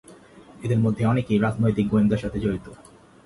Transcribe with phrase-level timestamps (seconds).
[0.63, 2.65] এদের মধ্যে অনেকেই "রাজনৈতিক গোয়েন্দা"র সাথে জড়িত।